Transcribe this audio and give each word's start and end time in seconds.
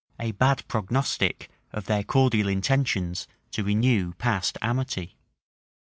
[*] 0.15 0.19
A 0.19 0.31
bad 0.31 0.67
prognostic 0.67 1.47
of 1.71 1.85
their 1.85 2.03
cordial 2.03 2.47
intentions 2.49 3.27
to 3.51 3.63
renew 3.63 4.13
past 4.15 4.57
amity! 4.59 5.15